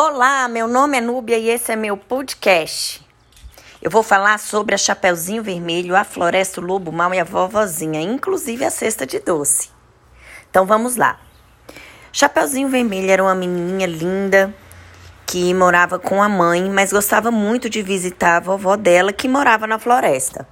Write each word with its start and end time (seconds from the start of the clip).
Olá, 0.00 0.46
meu 0.46 0.68
nome 0.68 0.96
é 0.96 1.00
Núbia 1.00 1.36
e 1.38 1.50
esse 1.50 1.72
é 1.72 1.74
meu 1.74 1.96
podcast. 1.96 3.04
Eu 3.82 3.90
vou 3.90 4.04
falar 4.04 4.38
sobre 4.38 4.72
a 4.72 4.78
Chapeuzinho 4.78 5.42
Vermelho, 5.42 5.96
a 5.96 6.04
Floresta, 6.04 6.60
o 6.60 6.64
Lobo 6.64 6.92
Mal 6.92 7.12
e 7.14 7.18
a 7.18 7.24
Vovozinha, 7.24 8.00
inclusive 8.00 8.64
a 8.64 8.70
cesta 8.70 9.04
de 9.04 9.18
doce. 9.18 9.70
Então 10.48 10.64
vamos 10.64 10.94
lá. 10.94 11.18
Chapeuzinho 12.12 12.68
Vermelho 12.68 13.10
era 13.10 13.24
uma 13.24 13.34
menininha 13.34 13.88
linda 13.88 14.54
que 15.26 15.52
morava 15.52 15.98
com 15.98 16.22
a 16.22 16.28
mãe, 16.28 16.70
mas 16.70 16.92
gostava 16.92 17.32
muito 17.32 17.68
de 17.68 17.82
visitar 17.82 18.36
a 18.36 18.40
vovó 18.40 18.76
dela 18.76 19.12
que 19.12 19.26
morava 19.26 19.66
na 19.66 19.80
floresta. 19.80 20.46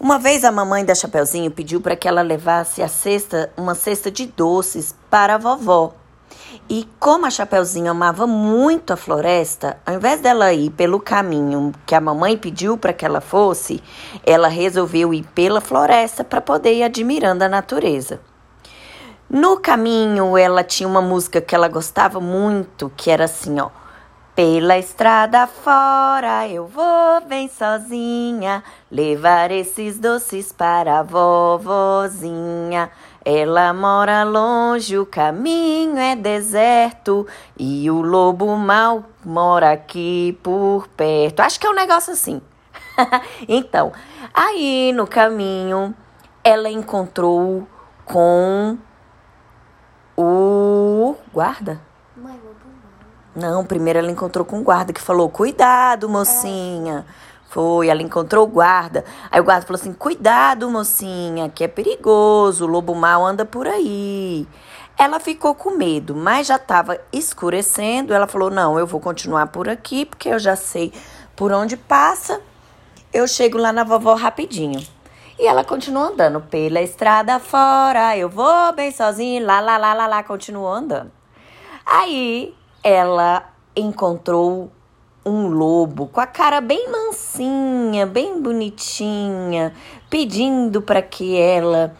Uma 0.00 0.18
vez 0.18 0.44
a 0.46 0.50
mamãe 0.50 0.82
da 0.82 0.94
Chapeuzinho 0.94 1.50
pediu 1.50 1.78
para 1.78 1.94
que 1.94 2.08
ela 2.08 2.22
levasse 2.22 2.82
a 2.82 2.88
cesta, 2.88 3.52
uma 3.54 3.74
cesta 3.74 4.10
de 4.10 4.24
doces 4.24 4.94
para 5.10 5.34
a 5.34 5.38
vovó. 5.38 5.92
E 6.68 6.88
como 6.98 7.26
a 7.26 7.30
Chapeuzinho 7.30 7.90
amava 7.90 8.26
muito 8.26 8.92
a 8.92 8.96
floresta, 8.96 9.78
ao 9.84 9.94
invés 9.94 10.20
dela 10.20 10.52
ir 10.52 10.70
pelo 10.70 11.00
caminho 11.00 11.72
que 11.84 11.94
a 11.94 12.00
mamãe 12.00 12.36
pediu 12.36 12.76
para 12.78 12.92
que 12.92 13.04
ela 13.04 13.20
fosse, 13.20 13.82
ela 14.24 14.48
resolveu 14.48 15.12
ir 15.12 15.24
pela 15.34 15.60
floresta 15.60 16.22
para 16.24 16.40
poder 16.40 16.74
ir 16.74 16.82
admirando 16.82 17.44
a 17.44 17.48
natureza. 17.48 18.20
No 19.28 19.58
caminho, 19.58 20.36
ela 20.36 20.62
tinha 20.62 20.88
uma 20.88 21.00
música 21.00 21.40
que 21.40 21.54
ela 21.54 21.66
gostava 21.66 22.20
muito, 22.20 22.92
que 22.96 23.10
era 23.10 23.24
assim, 23.24 23.58
ó. 23.60 23.70
Pela 24.34 24.78
estrada 24.78 25.46
fora 25.46 26.48
eu 26.48 26.66
vou 26.66 27.20
bem 27.26 27.50
sozinha 27.50 28.64
levar 28.90 29.50
esses 29.50 29.98
doces 29.98 30.50
para 30.50 31.00
a 31.00 31.02
vovozinha. 31.02 32.90
Ela 33.22 33.74
mora 33.74 34.24
longe, 34.24 34.96
o 34.96 35.04
caminho 35.04 35.98
é 35.98 36.16
deserto 36.16 37.26
e 37.58 37.90
o 37.90 38.00
lobo 38.00 38.56
mal 38.56 39.04
mora 39.22 39.72
aqui 39.72 40.38
por 40.42 40.88
perto. 40.88 41.40
Acho 41.40 41.60
que 41.60 41.66
é 41.66 41.70
um 41.70 41.74
negócio 41.74 42.14
assim. 42.14 42.40
então, 43.46 43.92
aí 44.32 44.94
no 44.94 45.06
caminho 45.06 45.94
ela 46.42 46.70
encontrou 46.70 47.68
com 48.06 48.78
o 50.16 51.16
guarda. 51.34 51.78
Mãe, 52.16 52.40
lobo 52.42 52.71
Não, 53.34 53.64
primeiro 53.64 53.98
ela 53.98 54.10
encontrou 54.10 54.44
com 54.44 54.60
o 54.60 54.62
guarda 54.62 54.92
que 54.92 55.00
falou: 55.00 55.28
Cuidado, 55.28 56.08
mocinha. 56.08 57.06
Foi, 57.48 57.88
ela 57.88 58.02
encontrou 58.02 58.44
o 58.44 58.50
guarda. 58.50 59.04
Aí 59.30 59.40
o 59.40 59.44
guarda 59.44 59.66
falou 59.66 59.80
assim: 59.80 59.92
Cuidado, 59.92 60.70
mocinha, 60.70 61.48
que 61.48 61.64
é 61.64 61.68
perigoso, 61.68 62.64
o 62.64 62.68
lobo 62.68 62.94
mau 62.94 63.24
anda 63.24 63.44
por 63.44 63.66
aí. 63.66 64.46
Ela 64.98 65.18
ficou 65.18 65.54
com 65.54 65.70
medo, 65.70 66.14
mas 66.14 66.46
já 66.46 66.56
estava 66.56 66.98
escurecendo. 67.12 68.12
Ela 68.12 68.26
falou: 68.26 68.50
Não, 68.50 68.78
eu 68.78 68.86
vou 68.86 69.00
continuar 69.00 69.46
por 69.46 69.68
aqui, 69.68 70.04
porque 70.04 70.28
eu 70.28 70.38
já 70.38 70.54
sei 70.54 70.92
por 71.34 71.52
onde 71.52 71.76
passa. 71.76 72.40
Eu 73.12 73.26
chego 73.26 73.58
lá 73.58 73.72
na 73.72 73.84
vovó 73.84 74.14
rapidinho. 74.14 74.80
E 75.38 75.46
ela 75.46 75.64
continuou 75.64 76.04
andando 76.04 76.40
pela 76.40 76.80
estrada 76.80 77.38
fora. 77.38 78.16
Eu 78.16 78.28
vou 78.28 78.72
bem 78.74 78.90
sozinha, 78.92 79.44
lá, 79.44 79.60
lá, 79.60 79.76
lá, 79.76 79.94
lá, 79.94 80.06
lá, 80.06 80.22
continuou 80.22 80.72
andando. 80.72 81.10
Aí 81.84 82.54
ela 82.82 83.48
encontrou 83.76 84.70
um 85.24 85.46
lobo 85.46 86.08
com 86.08 86.20
a 86.20 86.26
cara 86.26 86.60
bem 86.60 86.90
mansinha, 86.90 88.06
bem 88.06 88.42
bonitinha, 88.42 89.72
pedindo 90.10 90.82
para 90.82 91.00
que 91.00 91.38
ela 91.38 91.94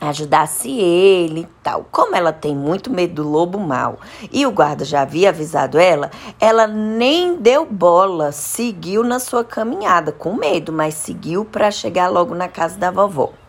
ajudasse 0.00 0.70
ele 0.70 1.42
e 1.42 1.48
tal. 1.62 1.86
Como 1.90 2.14
ela 2.14 2.32
tem 2.32 2.54
muito 2.54 2.90
medo 2.90 3.22
do 3.22 3.28
lobo 3.28 3.58
mau 3.58 3.98
e 4.32 4.46
o 4.46 4.50
guarda 4.50 4.84
já 4.84 5.02
havia 5.02 5.28
avisado 5.28 5.78
ela, 5.78 6.10
ela 6.40 6.66
nem 6.66 7.36
deu 7.36 7.66
bola, 7.66 8.32
seguiu 8.32 9.04
na 9.04 9.18
sua 9.18 9.44
caminhada 9.44 10.12
com 10.12 10.34
medo, 10.34 10.72
mas 10.72 10.94
seguiu 10.94 11.44
para 11.44 11.70
chegar 11.70 12.08
logo 12.08 12.34
na 12.34 12.48
casa 12.48 12.78
da 12.78 12.90
vovó. 12.90 13.41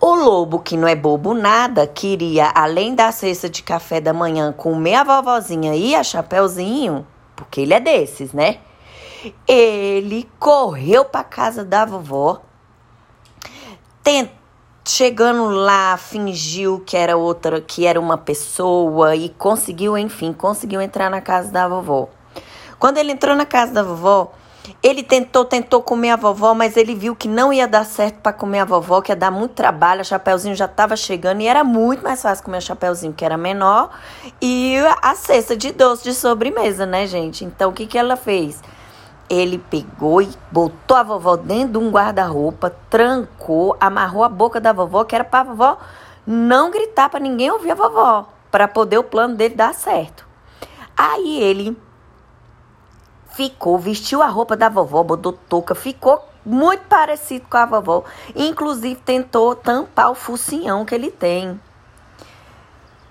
O 0.00 0.14
lobo, 0.14 0.58
que 0.58 0.76
não 0.76 0.86
é 0.86 0.94
bobo 0.94 1.32
nada, 1.32 1.86
queria, 1.86 2.52
além 2.54 2.94
da 2.94 3.10
cesta 3.10 3.48
de 3.48 3.62
café 3.62 4.00
da 4.00 4.12
manhã, 4.12 4.52
comer 4.52 4.96
a 4.96 5.04
vovozinha 5.04 5.74
e 5.74 5.94
a 5.94 6.04
Chapeuzinho, 6.04 7.06
porque 7.34 7.62
ele 7.62 7.72
é 7.74 7.80
desses, 7.80 8.32
né? 8.32 8.58
Ele 9.48 10.28
correu 10.38 11.04
para 11.04 11.24
casa 11.24 11.64
da 11.64 11.84
vovó, 11.84 12.42
tent... 14.02 14.30
chegando 14.86 15.48
lá, 15.48 15.96
fingiu 15.96 16.80
que 16.86 16.96
era 16.96 17.16
outra, 17.16 17.60
que 17.60 17.86
era 17.86 17.98
uma 17.98 18.18
pessoa 18.18 19.16
e 19.16 19.30
conseguiu, 19.30 19.96
enfim, 19.96 20.32
conseguiu 20.32 20.80
entrar 20.80 21.10
na 21.10 21.20
casa 21.20 21.50
da 21.50 21.66
vovó. 21.66 22.08
Quando 22.78 22.98
ele 22.98 23.12
entrou 23.12 23.34
na 23.34 23.46
casa 23.46 23.72
da 23.72 23.82
vovó, 23.82 24.32
ele 24.82 25.02
tentou, 25.02 25.44
tentou 25.44 25.82
comer 25.82 26.10
a 26.10 26.16
vovó, 26.16 26.54
mas 26.54 26.76
ele 26.76 26.94
viu 26.94 27.14
que 27.14 27.28
não 27.28 27.52
ia 27.52 27.66
dar 27.66 27.84
certo 27.84 28.16
para 28.20 28.32
comer 28.32 28.60
a 28.60 28.64
vovó, 28.64 29.00
que 29.00 29.12
ia 29.12 29.16
dar 29.16 29.30
muito 29.30 29.52
trabalho. 29.52 30.00
A 30.00 30.04
Chapeuzinho 30.04 30.54
já 30.54 30.66
estava 30.66 30.96
chegando 30.96 31.40
e 31.40 31.46
era 31.46 31.62
muito 31.64 32.02
mais 32.02 32.22
fácil 32.22 32.44
comer 32.44 32.58
a 32.58 32.60
Chapeuzinho, 32.60 33.12
que 33.12 33.24
era 33.24 33.36
menor, 33.36 33.90
e 34.40 34.76
a 35.02 35.14
cesta 35.14 35.56
de 35.56 35.72
doce 35.72 36.04
de 36.04 36.14
sobremesa, 36.14 36.86
né, 36.86 37.06
gente? 37.06 37.44
Então, 37.44 37.70
o 37.70 37.72
que, 37.72 37.86
que 37.86 37.98
ela 37.98 38.16
fez? 38.16 38.62
Ele 39.28 39.58
pegou 39.58 40.22
e 40.22 40.30
botou 40.50 40.96
a 40.96 41.02
vovó 41.02 41.36
dentro 41.36 41.72
de 41.72 41.78
um 41.78 41.90
guarda-roupa, 41.90 42.74
trancou, 42.88 43.76
amarrou 43.80 44.22
a 44.22 44.28
boca 44.28 44.60
da 44.60 44.72
vovó, 44.72 45.04
que 45.04 45.14
era 45.14 45.24
para 45.24 45.40
a 45.40 45.54
vovó 45.54 45.78
não 46.26 46.70
gritar 46.70 47.08
para 47.08 47.20
ninguém 47.20 47.50
ouvir 47.50 47.70
a 47.70 47.74
vovó, 47.74 48.28
para 48.50 48.66
poder 48.66 48.98
o 48.98 49.04
plano 49.04 49.36
dele 49.36 49.54
dar 49.54 49.72
certo. 49.72 50.26
Aí 50.96 51.40
ele 51.40 51.76
ficou, 53.36 53.78
vestiu 53.78 54.22
a 54.22 54.26
roupa 54.26 54.56
da 54.56 54.70
vovó, 54.70 55.02
botou 55.02 55.32
touca, 55.32 55.74
ficou 55.74 56.26
muito 56.44 56.84
parecido 56.86 57.46
com 57.50 57.56
a 57.58 57.66
vovó. 57.66 58.04
Inclusive 58.34 58.96
tentou 58.96 59.54
tampar 59.54 60.10
o 60.10 60.14
focinhão 60.14 60.86
que 60.86 60.94
ele 60.94 61.10
tem. 61.10 61.60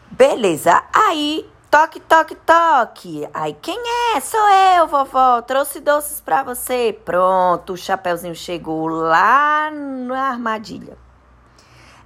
Beleza, 0.10 0.82
aí 0.92 1.48
toque, 1.70 2.00
toque, 2.00 2.36
toque. 2.36 3.30
Aí 3.34 3.54
quem 3.62 3.80
é? 4.16 4.20
Sou 4.20 4.50
eu, 4.50 4.88
vovó. 4.88 5.42
Trouxe 5.44 5.80
doces 5.80 6.20
pra 6.22 6.42
você. 6.42 6.98
Pronto, 7.06 7.74
o 7.74 7.78
Chapeuzinho 7.78 8.34
chegou 8.34 8.88
lá 8.88 9.70
na 9.72 10.30
armadilha. 10.30 11.05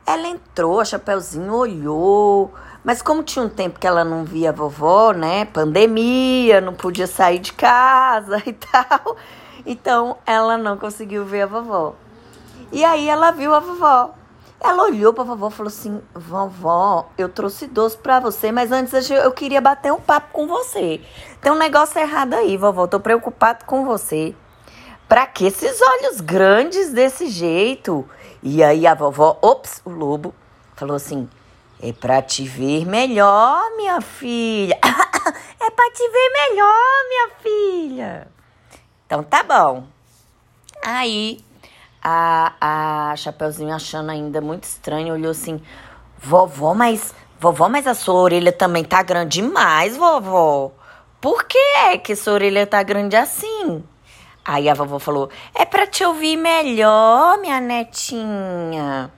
Ela 0.09 0.27
entrou, 0.27 0.79
a 0.79 0.85
Chapeuzinho 0.85 1.53
olhou. 1.53 2.51
Mas 2.83 2.99
como 2.99 3.21
tinha 3.21 3.45
um 3.45 3.49
tempo 3.49 3.79
que 3.79 3.85
ela 3.85 4.03
não 4.03 4.25
via 4.25 4.49
a 4.49 4.51
vovó, 4.51 5.11
né? 5.11 5.45
Pandemia, 5.45 6.59
não 6.59 6.73
podia 6.73 7.05
sair 7.05 7.37
de 7.37 7.53
casa 7.53 8.41
e 8.43 8.53
tal. 8.53 9.15
Então 9.63 10.17
ela 10.25 10.57
não 10.57 10.77
conseguiu 10.77 11.25
ver 11.25 11.43
a 11.43 11.45
vovó. 11.45 11.93
E 12.71 12.83
aí 12.83 13.07
ela 13.07 13.29
viu 13.29 13.53
a 13.53 13.59
vovó. 13.59 14.09
Ela 14.59 14.81
olhou 14.81 15.13
pra 15.13 15.23
vovó 15.23 15.49
e 15.49 15.51
falou 15.51 15.67
assim: 15.67 16.01
Vovó, 16.15 17.07
eu 17.15 17.29
trouxe 17.29 17.67
doce 17.67 17.95
pra 17.95 18.19
você, 18.19 18.51
mas 18.51 18.71
antes 18.71 19.11
eu 19.11 19.31
queria 19.31 19.61
bater 19.61 19.93
um 19.93 20.01
papo 20.01 20.33
com 20.33 20.47
você. 20.47 21.01
Tem 21.39 21.51
um 21.51 21.55
negócio 21.55 22.01
errado 22.01 22.33
aí, 22.33 22.57
vovó. 22.57 22.87
Tô 22.87 22.99
preocupado 22.99 23.63
com 23.63 23.85
você. 23.85 24.33
Pra 25.09 25.25
que 25.25 25.47
esses 25.47 25.81
olhos 25.81 26.21
grandes 26.21 26.93
desse 26.93 27.29
jeito? 27.29 28.07
E 28.43 28.63
aí 28.63 28.85
a 28.85 28.93
vovó, 28.93 29.39
ops, 29.41 29.81
o 29.83 29.89
lobo, 29.89 30.35
falou 30.75 30.95
assim: 30.95 31.27
É 31.81 31.91
pra 31.91 32.21
te 32.21 32.47
ver 32.47 32.85
melhor, 32.85 33.75
minha 33.75 33.99
filha. 34.01 34.77
é 35.59 35.69
pra 35.71 35.91
te 35.91 36.07
ver 36.09 36.29
melhor, 36.31 37.07
minha 37.09 37.29
filha. 37.41 38.27
Então 39.07 39.23
tá 39.23 39.41
bom. 39.41 39.87
Aí 40.85 41.43
a, 42.03 43.09
a 43.11 43.15
Chapeuzinho 43.15 43.73
achando 43.73 44.11
ainda 44.11 44.39
muito 44.39 44.65
estranho, 44.65 45.15
olhou 45.15 45.31
assim: 45.31 45.59
Vovó, 46.19 46.75
mas. 46.75 47.15
Vovó, 47.39 47.67
mas 47.67 47.87
a 47.87 47.95
sua 47.95 48.13
orelha 48.13 48.51
também 48.51 48.83
tá 48.83 49.01
grande 49.01 49.41
demais, 49.41 49.97
vovó. 49.97 50.71
Por 51.19 51.45
que 51.45 51.57
é 51.57 51.97
que 51.97 52.15
sua 52.15 52.33
orelha 52.33 52.67
tá 52.67 52.83
grande 52.83 53.15
assim? 53.15 53.83
Aí 54.51 54.67
a 54.67 54.73
vovó 54.73 54.97
falou: 54.97 55.29
É 55.53 55.63
pra 55.63 55.85
te 55.85 56.03
ouvir 56.03 56.35
melhor, 56.35 57.37
minha 57.37 57.61
netinha. 57.61 59.11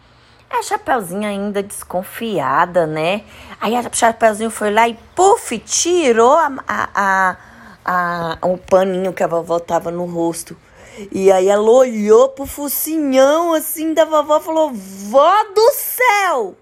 A 0.49 0.61
Chapeuzinho 0.61 1.25
ainda 1.25 1.63
desconfiada, 1.63 2.85
né? 2.85 3.23
Aí 3.61 3.73
a 3.73 3.89
Chapeuzinho 3.89 4.51
foi 4.51 4.73
lá 4.73 4.89
e, 4.89 4.93
puf, 5.15 5.57
tirou 5.59 6.33
a, 6.33 6.51
a, 6.67 6.89
a, 6.93 7.37
a, 7.85 8.45
o 8.45 8.57
paninho 8.57 9.13
que 9.13 9.23
a 9.23 9.27
vovó 9.27 9.57
tava 9.57 9.89
no 9.89 10.03
rosto. 10.03 10.57
E 11.09 11.31
aí 11.31 11.47
ela 11.47 11.63
olhou 11.63 12.27
pro 12.27 12.45
focinhão 12.45 13.53
assim 13.53 13.93
da 13.93 14.03
vovó 14.03 14.37
e 14.37 14.43
falou: 14.43 14.71
Vó 14.73 15.43
do 15.55 15.71
céu! 15.71 16.57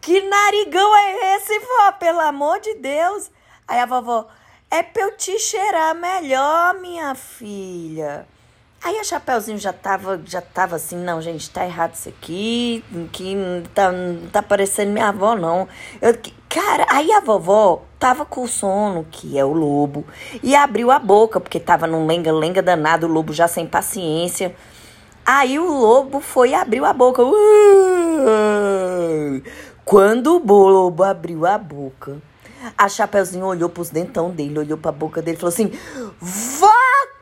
Que 0.00 0.22
narigão 0.22 0.96
é 0.96 1.36
esse, 1.36 1.58
vó? 1.58 1.92
Pelo 1.92 2.20
amor 2.20 2.60
de 2.60 2.76
Deus! 2.76 3.30
Aí 3.68 3.78
a 3.78 3.84
vovó: 3.84 4.26
É 4.70 4.82
pra 4.82 5.02
eu 5.02 5.16
te 5.16 5.38
cheirar 5.38 5.94
melhor, 5.94 6.74
minha 6.80 7.14
filha. 7.14 8.26
Aí 8.82 8.98
a 8.98 9.04
Chapeuzinho 9.04 9.56
já 9.56 9.72
tava, 9.72 10.20
já 10.26 10.42
tava 10.42 10.76
assim, 10.76 10.96
não, 10.96 11.22
gente, 11.22 11.48
tá 11.48 11.64
errado 11.64 11.94
isso 11.94 12.08
aqui, 12.08 12.84
que 13.12 13.34
não 13.34 13.62
tá, 13.74 13.90
não 13.90 14.28
tá 14.28 14.42
parecendo 14.42 14.92
minha 14.92 15.08
avó, 15.08 15.34
não. 15.34 15.66
Eu, 16.02 16.12
Cara, 16.54 16.86
aí 16.88 17.10
a 17.10 17.18
vovó 17.18 17.82
tava 17.98 18.24
com 18.24 18.46
sono, 18.46 19.04
que 19.10 19.36
é 19.36 19.44
o 19.44 19.52
lobo, 19.52 20.04
e 20.40 20.54
abriu 20.54 20.92
a 20.92 21.00
boca, 21.00 21.40
porque 21.40 21.58
tava 21.58 21.84
num 21.88 22.06
lenga-lenga 22.06 22.62
danado, 22.62 23.08
o 23.08 23.10
lobo 23.10 23.32
já 23.32 23.48
sem 23.48 23.66
paciência. 23.66 24.54
Aí 25.26 25.58
o 25.58 25.66
lobo 25.66 26.20
foi 26.20 26.50
e 26.50 26.54
abriu 26.54 26.84
a 26.84 26.92
boca. 26.92 27.24
Quando 29.84 30.36
o 30.36 30.68
lobo 30.68 31.02
abriu 31.02 31.44
a 31.44 31.58
boca, 31.58 32.22
a 32.76 32.88
Chapeuzinho 32.88 33.46
olhou 33.46 33.68
pros 33.68 33.90
dentão 33.90 34.30
dele, 34.30 34.58
olhou 34.58 34.78
pra 34.78 34.92
boca 34.92 35.20
dele 35.20 35.36
e 35.36 35.40
falou 35.40 35.52
assim: 35.52 35.70
Vó, 36.20 36.72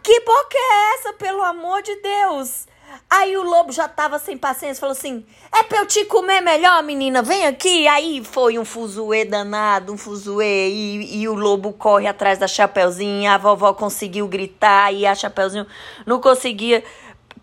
que 0.02 0.20
boca 0.20 0.54
é 0.54 0.94
essa, 0.94 1.12
pelo 1.14 1.42
amor 1.42 1.82
de 1.82 1.94
Deus? 1.96 2.66
Aí 3.08 3.36
o 3.36 3.42
lobo 3.42 3.72
já 3.72 3.88
tava 3.88 4.18
sem 4.18 4.36
paciência, 4.36 4.80
falou 4.80 4.96
assim: 4.96 5.24
É 5.52 5.62
pra 5.62 5.78
eu 5.78 5.86
te 5.86 6.04
comer 6.06 6.40
melhor, 6.40 6.82
menina, 6.82 7.22
vem 7.22 7.46
aqui. 7.46 7.86
Aí 7.86 8.22
foi 8.24 8.58
um 8.58 8.64
fuzuê 8.64 9.24
danado, 9.24 9.92
um 9.92 9.98
fuzuê, 9.98 10.68
e, 10.70 11.20
e 11.20 11.28
o 11.28 11.34
lobo 11.34 11.72
corre 11.72 12.06
atrás 12.06 12.38
da 12.38 12.46
Chapeuzinho. 12.46 13.30
A 13.30 13.38
vovó 13.38 13.72
conseguiu 13.74 14.26
gritar 14.28 14.92
e 14.92 15.06
a 15.06 15.14
Chapeuzinho 15.14 15.66
não 16.06 16.20
conseguia 16.20 16.82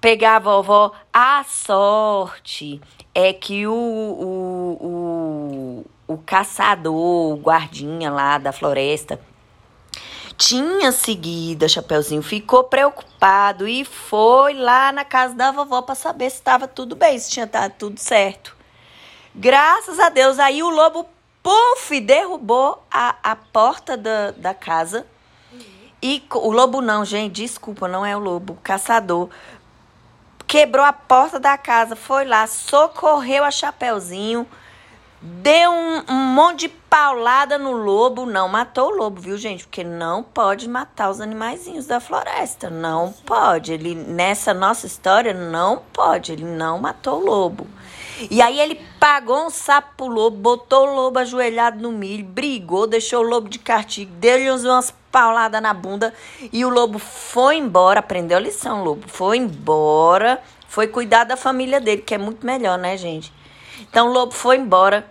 pegar 0.02 0.38
a 0.38 0.40
vovó. 0.40 0.92
A 1.14 1.44
sorte 1.44 2.82
é 3.14 3.34
que 3.34 3.68
o, 3.68 3.74
o, 3.74 4.78
o, 4.80 4.88
o 6.10 6.18
caçador, 6.18 7.34
o 7.34 7.36
guardinha 7.36 8.10
lá 8.10 8.40
da 8.40 8.52
floresta, 8.52 9.22
tinha 10.36 10.92
seguido 10.92 11.66
a 11.66 11.68
Chapeuzinho, 11.68 12.24
ficou 12.24 12.64
preocupado 12.64 13.68
e 13.68 13.86
foi 13.86 14.56
lá 14.56 14.92
na 14.92 15.06
casa 15.06 15.36
da 15.36 15.52
vovó 15.52 15.84
para 15.84 15.94
saber 15.94 16.32
se 16.32 16.38
estava 16.38 16.68
tudo 16.68 16.96
bem, 16.96 17.20
se 17.20 17.30
tinha 17.30 17.46
dado 17.46 17.74
tudo 17.78 18.00
certo. 18.00 18.58
Graças 19.36 20.00
a 20.00 20.10
Deus, 20.10 20.40
aí 20.40 20.64
o 20.64 20.70
lobo, 20.70 21.06
puf, 21.44 22.02
derrubou 22.02 22.84
a, 22.90 23.16
a 23.22 23.36
porta 23.36 23.96
da, 23.96 24.32
da 24.32 24.54
casa. 24.56 25.06
E 26.02 26.24
o 26.34 26.52
lobo 26.52 26.82
não, 26.82 27.06
gente, 27.06 27.34
desculpa, 27.34 27.88
não 27.88 28.04
é 28.04 28.18
o 28.18 28.20
lobo, 28.20 28.54
o 28.54 28.62
caçador. 28.64 29.30
Quebrou 30.48 30.84
a 30.84 30.94
porta 30.94 31.40
da 31.40 31.56
casa, 31.56 31.96
foi 31.96 32.26
lá, 32.26 32.48
socorreu 32.48 33.44
a 33.44 33.52
Chapeuzinho 33.52 34.48
Deu 35.22 35.70
um, 35.70 36.04
um, 36.10 36.16
monte 36.34 36.62
de 36.62 36.70
paulada 36.70 37.58
no 37.58 37.74
lobo. 37.74 38.26
Não 38.26 38.48
matou 38.48 38.88
o 38.88 38.96
lobo, 38.96 39.20
viu, 39.20 39.38
gente? 39.38 39.66
Porque 39.66 39.84
não 39.84 40.24
pode 40.24 40.68
matar 40.70 41.10
os 41.10 41.20
animaizinhos 41.20 41.86
da 41.86 42.00
floresta. 42.00 42.70
Não 42.70 43.12
pode. 43.26 43.74
Ele, 43.74 43.96
nessa 43.96 44.54
nossa 44.54 44.88
história, 44.88 45.34
não 45.34 45.82
pode. 45.92 46.32
Ele 46.32 46.46
não 46.46 46.80
matou 46.80 47.20
o 47.20 47.26
lobo. 47.26 47.68
E 48.32 48.42
aí 48.42 48.60
ele 48.60 48.80
pagou 49.00 49.46
um 49.46 49.50
sapo 49.50 49.96
pro 49.98 50.08
lobo, 50.08 50.36
botou 50.38 50.88
o 50.88 50.96
lobo 50.96 51.20
ajoelhado 51.20 51.82
no 51.82 51.90
milho, 51.90 52.26
brigou, 52.26 52.86
deixou 52.86 53.24
o 53.24 53.28
lobo 53.28 53.48
de 53.48 53.60
castigo, 53.60 54.12
deu-lhe 54.16 54.50
umas 54.50 54.94
pauladas 55.10 55.62
na 55.62 55.74
bunda 55.74 56.14
e 56.52 56.66
o 56.66 56.70
lobo 56.70 57.00
foi 57.00 57.56
embora, 57.56 58.02
aprendeu 58.02 58.38
a 58.38 58.42
lição, 58.42 58.82
o 58.82 58.84
lobo. 58.84 59.08
Foi 59.08 59.38
embora, 59.38 60.42
foi 60.68 60.88
cuidar 60.88 61.24
da 61.24 61.38
família 61.38 61.80
dele, 61.80 62.02
que 62.02 62.14
é 62.14 62.18
muito 62.18 62.46
melhor, 62.46 62.78
né, 62.78 62.98
gente? 62.98 63.32
Então 63.82 64.10
o 64.10 64.14
lobo 64.14 64.34
foi 64.34 64.58
embora. 64.58 65.06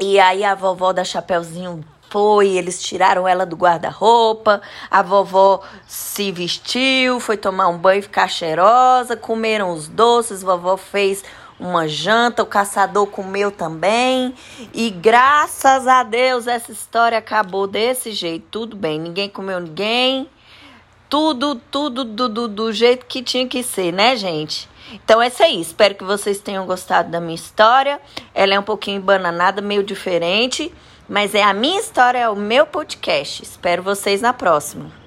E 0.00 0.18
aí 0.18 0.44
a 0.44 0.54
vovó 0.54 0.92
da 0.92 1.04
Chapeuzinho 1.04 1.84
foi, 2.10 2.50
eles 2.50 2.80
tiraram 2.80 3.26
ela 3.26 3.44
do 3.44 3.56
guarda-roupa, 3.56 4.62
a 4.88 5.02
vovó 5.02 5.62
se 5.84 6.30
vestiu, 6.30 7.18
foi 7.18 7.36
tomar 7.36 7.66
um 7.66 7.76
banho, 7.76 8.02
ficar 8.02 8.28
cheirosa, 8.28 9.16
comeram 9.16 9.72
os 9.72 9.88
doces, 9.88 10.44
a 10.44 10.46
vovó 10.46 10.76
fez 10.76 11.24
uma 11.58 11.88
janta, 11.88 12.42
o 12.42 12.46
caçador 12.46 13.06
comeu 13.06 13.50
também. 13.50 14.34
E 14.72 14.90
graças 14.90 15.86
a 15.86 16.02
Deus 16.02 16.46
essa 16.46 16.70
história 16.70 17.18
acabou 17.18 17.66
desse 17.66 18.12
jeito. 18.12 18.46
Tudo 18.50 18.76
bem, 18.76 18.98
ninguém 18.98 19.28
comeu 19.28 19.58
ninguém. 19.58 20.28
Tudo, 21.14 21.54
tudo 21.54 22.02
do, 22.02 22.28
do, 22.28 22.48
do 22.48 22.72
jeito 22.72 23.06
que 23.06 23.22
tinha 23.22 23.46
que 23.46 23.62
ser, 23.62 23.92
né, 23.92 24.16
gente? 24.16 24.68
Então 24.92 25.22
é 25.22 25.28
isso. 25.28 25.70
Espero 25.70 25.94
que 25.94 26.02
vocês 26.02 26.40
tenham 26.40 26.66
gostado 26.66 27.08
da 27.08 27.20
minha 27.20 27.36
história. 27.36 28.00
Ela 28.34 28.54
é 28.54 28.58
um 28.58 28.64
pouquinho 28.64 29.00
bananada, 29.00 29.62
meio 29.62 29.84
diferente, 29.84 30.74
mas 31.08 31.32
é 31.32 31.44
a 31.44 31.54
minha 31.54 31.78
história, 31.78 32.18
é 32.18 32.28
o 32.28 32.34
meu 32.34 32.66
podcast. 32.66 33.44
Espero 33.44 33.80
vocês 33.80 34.20
na 34.20 34.32
próxima. 34.32 35.03